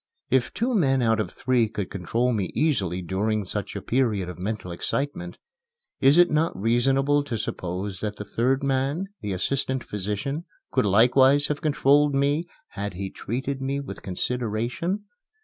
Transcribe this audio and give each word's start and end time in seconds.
If 0.31 0.51
two 0.51 0.73
men 0.73 1.03
out 1.03 1.19
of 1.19 1.29
three 1.29 1.69
could 1.69 1.91
control 1.91 2.33
me 2.33 2.45
easily 2.55 3.03
during 3.03 3.45
such 3.45 3.75
a 3.75 3.83
period 3.83 4.29
of 4.29 4.39
mental 4.39 4.71
excitement, 4.71 5.37
is 5.99 6.17
it 6.17 6.31
not 6.31 6.59
reasonable 6.59 7.23
to 7.23 7.37
suppose 7.37 7.99
that 7.99 8.15
the 8.15 8.25
third 8.25 8.63
man, 8.63 9.09
the 9.21 9.31
assistant 9.33 9.83
physician, 9.83 10.45
could 10.71 10.87
likewise 10.87 11.49
have 11.49 11.61
controlled 11.61 12.15
me 12.15 12.47
had 12.69 12.95
he 12.95 13.11
treated 13.11 13.61
me 13.61 13.79
with 13.79 14.01
consideration? 14.01 15.03